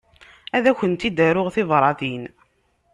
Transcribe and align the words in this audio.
Ad 0.57 0.65
akent-id-aruɣ 0.71 1.47
tibratin. 1.55 2.23